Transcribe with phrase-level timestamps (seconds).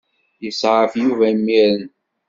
[0.43, 1.81] Yesɛef Yuba imir-n.